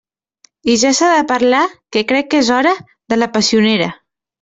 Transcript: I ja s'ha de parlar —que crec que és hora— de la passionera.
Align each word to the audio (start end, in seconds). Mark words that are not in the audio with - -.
I 0.73 0.77
ja 0.83 0.93
s'ha 1.01 1.09
de 1.11 1.21
parlar 1.33 1.61
—que 1.75 2.05
crec 2.13 2.33
que 2.35 2.43
és 2.43 2.53
hora— 2.59 2.77
de 2.87 3.23
la 3.25 3.33
passionera. 3.41 3.97